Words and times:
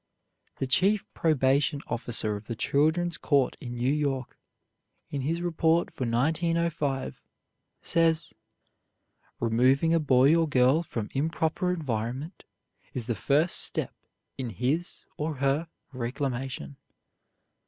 The 0.55 0.65
chief 0.65 1.05
probation 1.13 1.83
officer 1.85 2.35
of 2.35 2.45
the 2.45 2.55
children's 2.55 3.19
court 3.19 3.55
in 3.61 3.75
New 3.75 3.93
York, 3.93 4.35
in 5.11 5.21
his 5.21 5.43
report 5.43 5.93
for 5.93 6.05
1905, 6.05 7.23
says: 7.83 8.33
"Removing 9.39 9.93
a 9.93 9.99
boy 9.99 10.35
or 10.35 10.47
girl 10.49 10.81
from 10.81 11.07
improper 11.13 11.71
environment 11.71 12.45
is 12.95 13.05
the 13.05 13.13
first 13.13 13.59
step 13.59 13.93
in 14.39 14.49
his 14.49 15.03
or 15.17 15.35
her 15.35 15.67
reclamation." 15.93 16.77